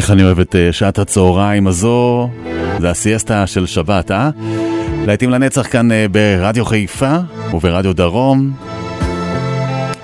[0.00, 2.28] איך אני אוהב את אה, שעת הצהריים הזו,
[2.78, 4.30] זה הסיאסטה של שבת, אה?
[5.06, 7.16] להיטים לנצח כאן אה, ברדיו חיפה
[7.54, 8.52] וברדיו דרום.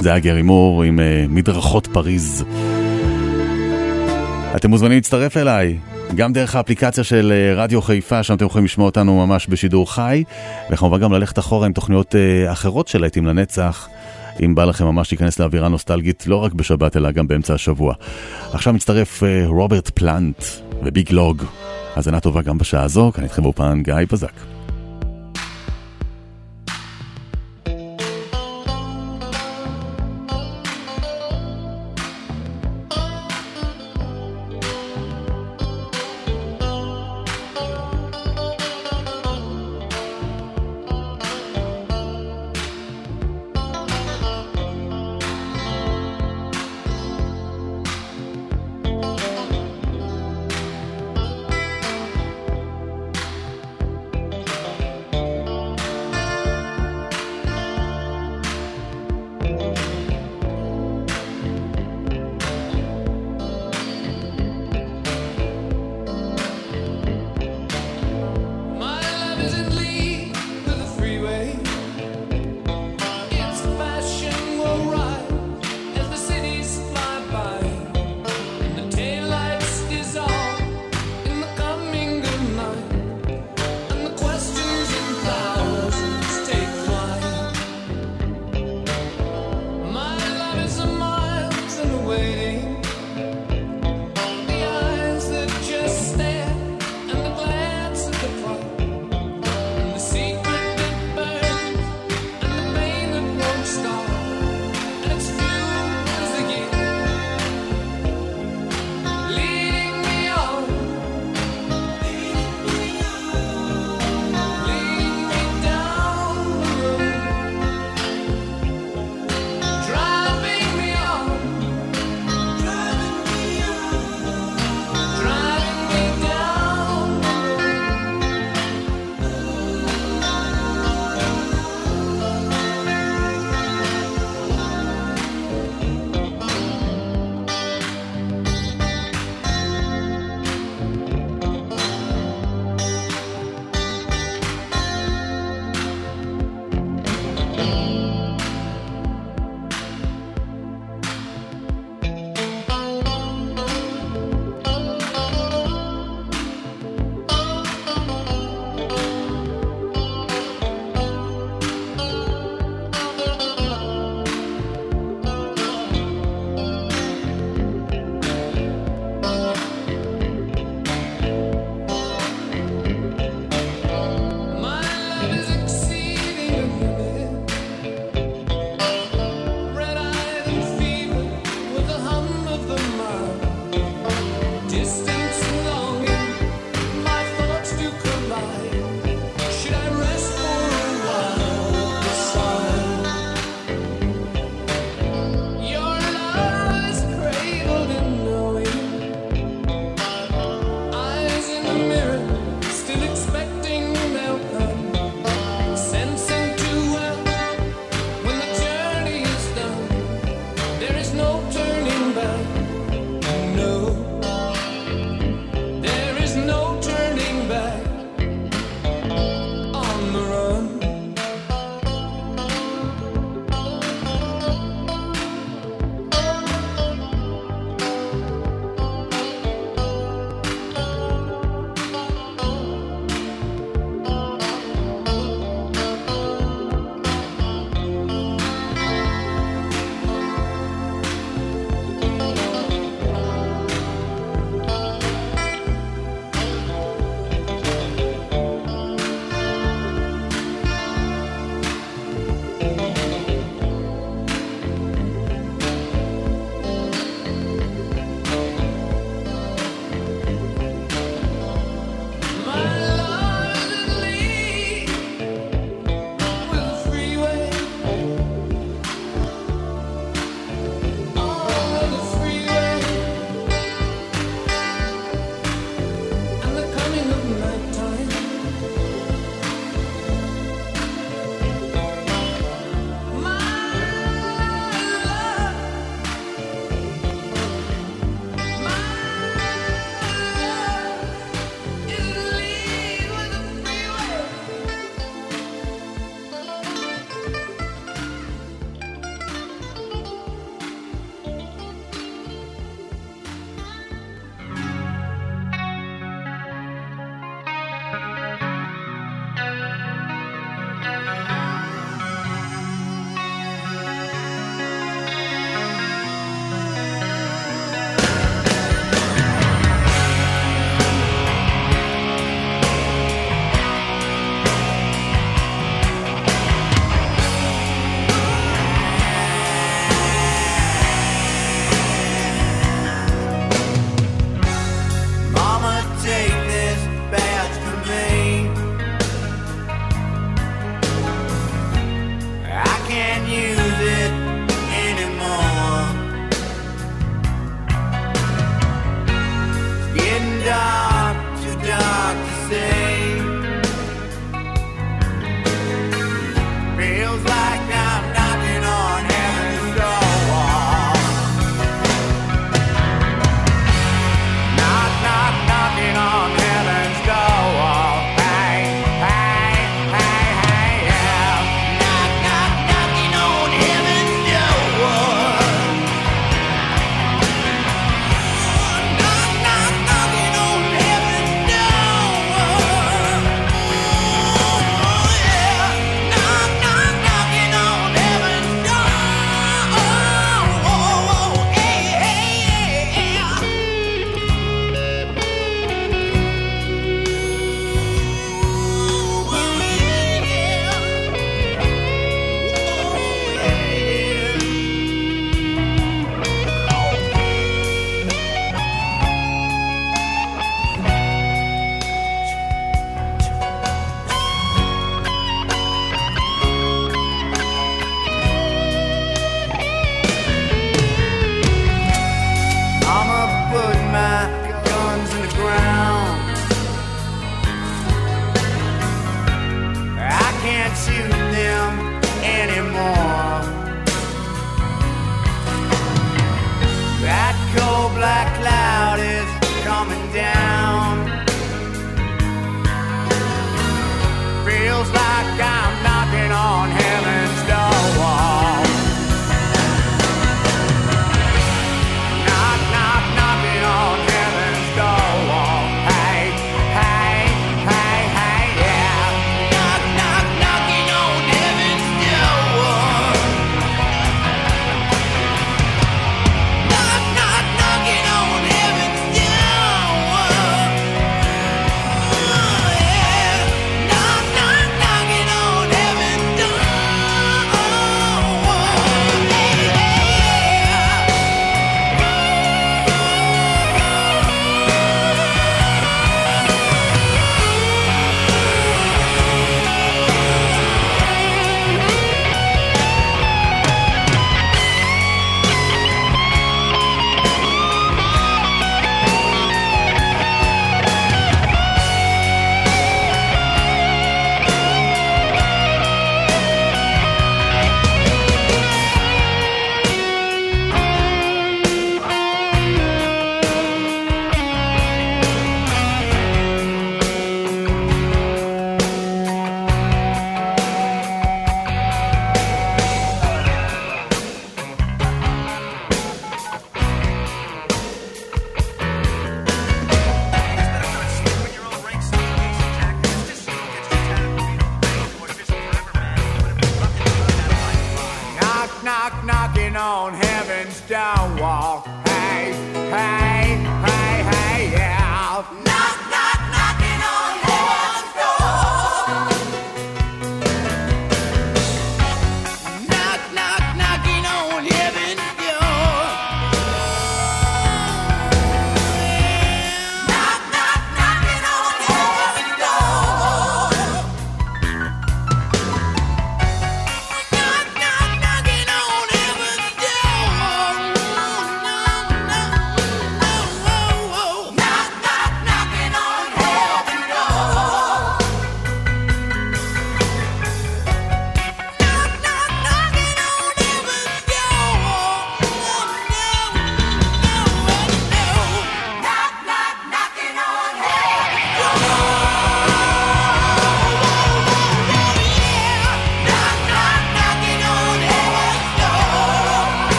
[0.00, 2.44] זה היה גרי מור עם אה, מדרכות פריז.
[4.56, 5.78] אתם מוזמנים להצטרף אליי,
[6.14, 10.24] גם דרך האפליקציה של רדיו חיפה, שם אתם יכולים לשמוע אותנו ממש בשידור חי,
[10.70, 12.14] וכמובן גם ללכת אחורה עם תוכניות
[12.48, 13.88] אחרות של להיטים לנצח.
[14.44, 17.94] אם בא לכם ממש להיכנס לאווירה נוסטלגית, לא רק בשבת אלא גם באמצע השבוע.
[18.52, 20.44] עכשיו מצטרף אה, רוברט פלנט
[20.84, 21.42] וביג לוג.
[21.96, 24.57] האזנה טובה גם בשעה הזו, כאן איתכם באופן גיא בזק.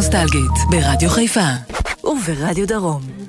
[0.00, 1.50] נוסטלגית, ברדיו חיפה
[2.04, 3.19] וברדיו דרום.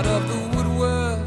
[0.00, 1.20] out of the woodwork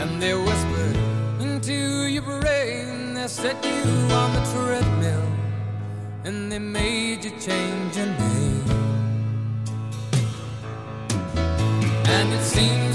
[0.00, 0.96] And they whispered
[1.40, 3.82] into your brain They set you
[4.22, 5.28] on the treadmill
[6.24, 8.70] And they made you change your name.
[12.16, 12.85] And it seemed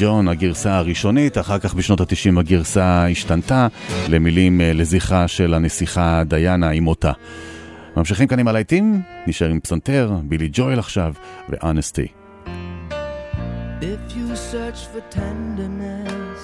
[0.00, 3.68] ג'ון, הגרסה הראשונית, אחר כך בשנות ה-90 הגרסה השתנתה
[4.08, 7.12] למילים אה, לזכרה של הנסיכה דיאנה עם מותה.
[7.96, 11.14] ממשיכים כאן עם הלהיטים, נשאר עם פסנתר, בילי ג'ויל עכשיו,
[11.48, 12.06] ואנסטי.
[13.80, 16.42] If you search for tenderness,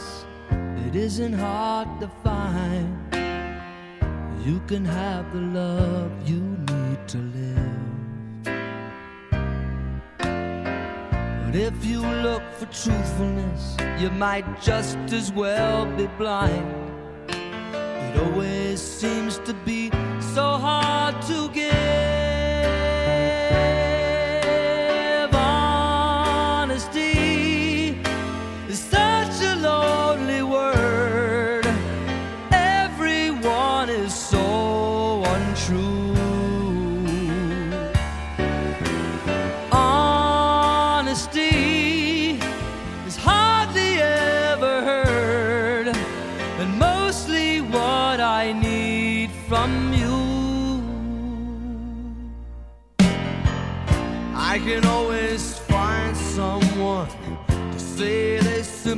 [0.86, 2.96] it isn't hard to find.
[4.46, 7.65] You can have the love you need to live.
[11.56, 16.66] if you look for truthfulness, you might just as well be blind.
[17.28, 19.90] It always seems to be
[20.20, 22.25] so hard to get.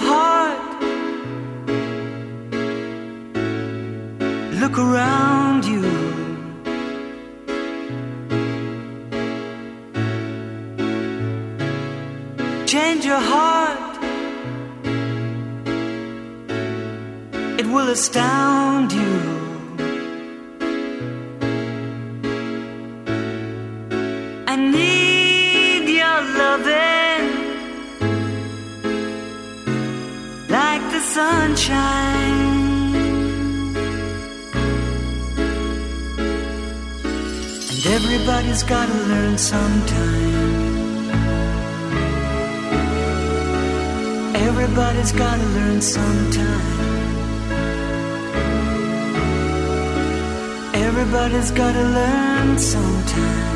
[0.00, 0.25] heart.
[38.56, 40.76] has got to learn sometime.
[44.34, 46.80] Everybody's got to learn sometime.
[50.74, 53.55] Everybody's got to learn sometime.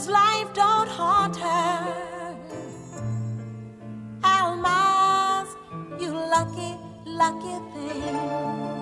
[0.00, 2.36] Cause life don't haunt her.
[4.22, 5.48] Almaz,
[6.00, 8.79] you lucky, lucky thing.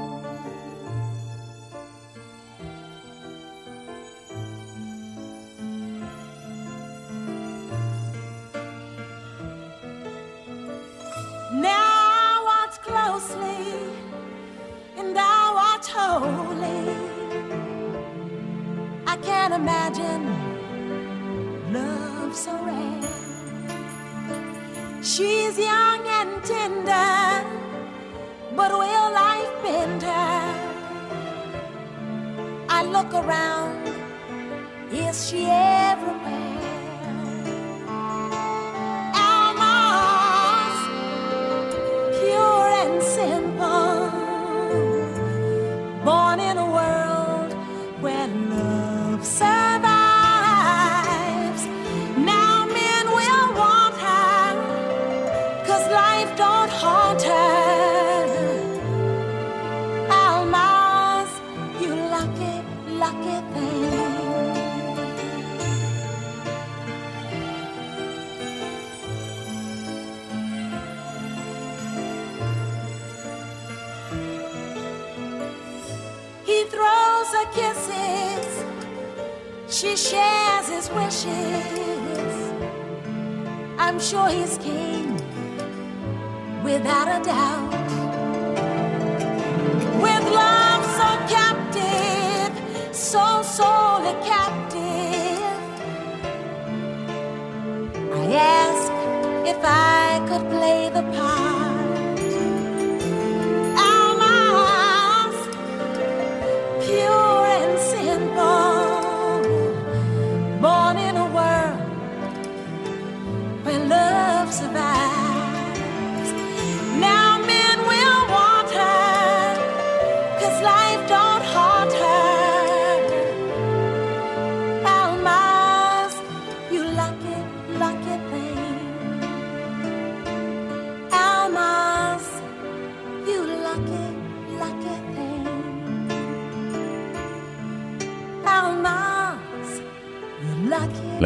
[33.19, 33.58] Around,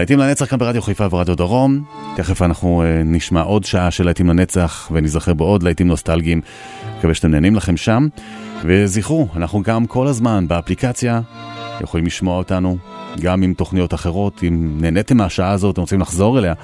[0.03, 1.85] להיטים לנצח כאן ברדיו חיפה ורדיו דרום.
[2.17, 6.41] תכף אנחנו אה, נשמע עוד שעה של להיטים לנצח ונזכר בעוד להיטים נוסטלגיים.
[6.99, 8.09] מקווה שאתם נהנים לכם שם.
[8.65, 11.21] וזכרו, אנחנו גם כל הזמן באפליקציה,
[11.81, 12.77] יכולים לשמוע אותנו
[13.21, 14.41] גם עם תוכניות אחרות.
[14.49, 16.55] אם נהניתם מהשעה הזאת, אתם רוצים לחזור אליה,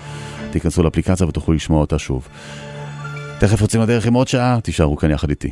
[0.51, 2.29] תיכנסו לאפליקציה ותוכלו לשמוע אותה שוב.
[3.39, 5.51] תכף יוצאים לדרך עם עוד שעה, תישארו כאן יחד איתי.